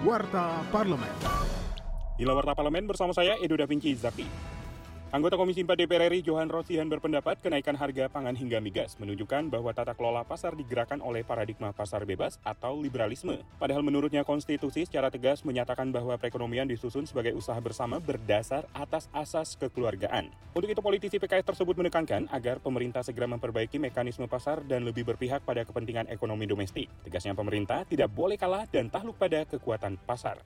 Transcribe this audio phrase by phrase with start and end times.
[0.00, 1.12] Warta Parlemen.
[2.16, 4.24] Inilah Warta Parlemen bersama saya Edo Da Vinci Zaki.
[5.10, 9.74] Anggota Komisi 4 DPR RI Johan Rosihan berpendapat kenaikan harga pangan hingga migas menunjukkan bahwa
[9.74, 13.42] tata kelola pasar digerakkan oleh paradigma pasar bebas atau liberalisme.
[13.58, 19.58] Padahal menurutnya konstitusi secara tegas menyatakan bahwa perekonomian disusun sebagai usaha bersama berdasar atas asas
[19.58, 20.30] kekeluargaan.
[20.54, 25.42] Untuk itu politisi PKS tersebut menekankan agar pemerintah segera memperbaiki mekanisme pasar dan lebih berpihak
[25.42, 26.86] pada kepentingan ekonomi domestik.
[27.02, 30.38] Tegasnya pemerintah tidak boleh kalah dan takluk pada kekuatan pasar.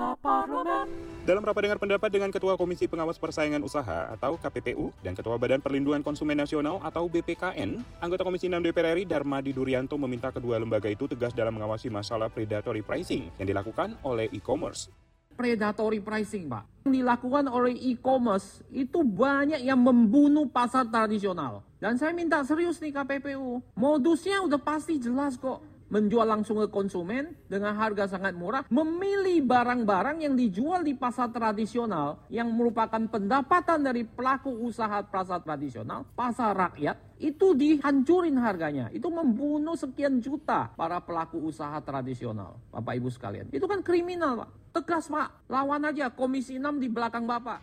[0.00, 0.88] Parlemen.
[1.20, 5.60] Dalam rapat dengar pendapat dengan Ketua Komisi Pengawas Persaingan Usaha atau KPPU dan Ketua Badan
[5.60, 10.88] Perlindungan Konsumen Nasional atau BPKN, anggota Komisi 6 DPR RI Darmadi Durianto meminta kedua lembaga
[10.88, 14.88] itu tegas dalam mengawasi masalah predatory pricing yang dilakukan oleh e-commerce.
[15.36, 16.88] Predatory pricing, Pak.
[16.88, 21.64] Yang dilakukan oleh e-commerce itu banyak yang membunuh pasar tradisional.
[21.80, 23.60] Dan saya minta serius nih KPPU.
[23.76, 30.22] Modusnya udah pasti jelas kok menjual langsung ke konsumen dengan harga sangat murah, memilih barang-barang
[30.22, 36.96] yang dijual di pasar tradisional yang merupakan pendapatan dari pelaku usaha pasar tradisional, pasar rakyat,
[37.18, 38.86] itu dihancurin harganya.
[38.94, 43.46] Itu membunuh sekian juta para pelaku usaha tradisional, Bapak Ibu sekalian.
[43.50, 44.48] Itu kan kriminal, Pak.
[44.70, 45.50] Tegas, Pak.
[45.50, 47.58] Lawan aja Komisi 6 di belakang Bapak.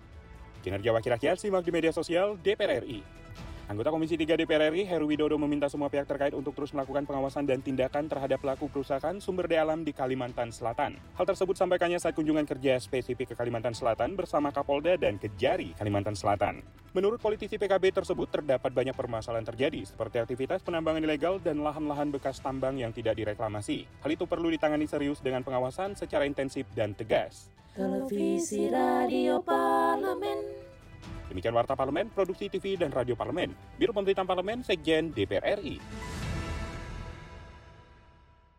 [0.59, 2.99] Kinerja Wakil Rakyat simak di media sosial DPR RI.
[3.67, 7.43] Anggota Komisi 3 DPR RI, Heru Widodo meminta semua pihak terkait untuk terus melakukan pengawasan
[7.43, 10.95] dan tindakan terhadap pelaku perusahaan sumber daya alam di Kalimantan Selatan.
[10.95, 16.15] Hal tersebut sampaikannya saat kunjungan kerja spesifik ke Kalimantan Selatan bersama Kapolda dan Kejari Kalimantan
[16.15, 16.63] Selatan.
[16.95, 22.39] Menurut politisi PKB tersebut terdapat banyak permasalahan terjadi seperti aktivitas penambangan ilegal dan lahan-lahan bekas
[22.39, 23.83] tambang yang tidak direklamasi.
[23.99, 27.51] Hal itu perlu ditangani serius dengan pengawasan secara intensif dan tegas.
[27.75, 30.66] Televisi Radio Parlemen.
[31.27, 36.06] Demikian Warta Parlemen, Produksi TV dan Radio Parlemen, Biro Pemberitaan Parlemen, Sekjen DPR RI.